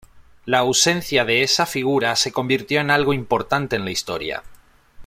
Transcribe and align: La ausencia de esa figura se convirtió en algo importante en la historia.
La 0.45 0.57
ausencia 0.57 1.25
de 1.25 1.43
esa 1.43 1.67
figura 1.67 2.15
se 2.15 2.31
convirtió 2.31 2.81
en 2.81 2.89
algo 2.89 3.13
importante 3.13 3.75
en 3.75 3.85
la 3.85 3.91
historia. 3.91 4.41